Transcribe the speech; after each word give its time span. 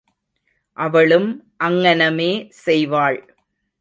அவளும் 0.77 1.29
அங்ஙனமே 1.63 2.31
செய்வாள். 2.65 3.19